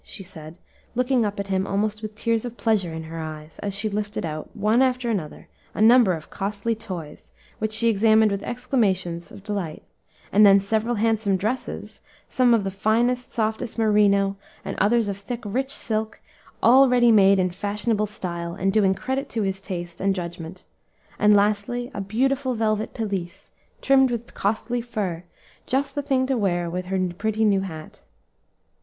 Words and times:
she 0.03 0.23
said, 0.23 0.57
looking 0.95 1.23
up 1.23 1.39
at 1.39 1.45
him 1.49 1.67
almost 1.67 2.01
with 2.01 2.15
tears 2.15 2.43
of 2.43 2.57
pleasure 2.57 2.91
in 2.91 3.03
her 3.03 3.19
eyes, 3.19 3.59
as 3.59 3.75
she 3.75 3.87
lifted 3.87 4.25
out, 4.25 4.49
one 4.57 4.81
after 4.81 5.11
another, 5.11 5.47
a 5.75 5.79
number 5.79 6.13
of 6.13 6.31
costly 6.31 6.73
toys, 6.73 7.31
which 7.59 7.71
she 7.71 7.87
examined 7.87 8.31
with 8.31 8.41
exclamations 8.41 9.31
of 9.31 9.43
delight, 9.43 9.83
and 10.31 10.43
then 10.43 10.59
several 10.59 10.95
handsome 10.95 11.37
dresses, 11.37 12.01
some 12.27 12.51
of 12.51 12.63
the 12.63 12.71
finest, 12.71 13.31
softest 13.31 13.77
merino, 13.77 14.35
and 14.65 14.75
others 14.79 15.07
of 15.07 15.17
thick 15.17 15.43
rich 15.45 15.69
silk, 15.69 16.19
all 16.63 16.89
ready 16.89 17.11
made 17.11 17.37
in 17.37 17.51
fashionable 17.51 18.07
style, 18.07 18.55
and 18.55 18.73
doing 18.73 18.95
credit 18.95 19.29
to 19.29 19.43
his 19.43 19.61
taste 19.61 20.01
and 20.01 20.15
judgment; 20.15 20.65
and 21.19 21.35
lastly 21.37 21.91
a 21.93 22.01
beautiful 22.01 22.55
velvet 22.55 22.95
pelisse, 22.95 23.51
trimmed 23.83 24.09
with 24.09 24.33
costly 24.33 24.81
fur, 24.81 25.23
just 25.67 25.93
the 25.93 26.01
thing 26.01 26.25
to 26.25 26.35
wear 26.35 26.71
with 26.71 26.87
her 26.87 26.97
pretty 27.19 27.45
new 27.45 27.61
hat. 27.61 28.03